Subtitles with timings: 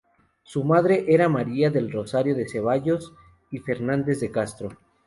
[0.41, 3.13] Su madre era María del Rosario de Ceballos
[3.51, 4.69] y Fernández de Castro.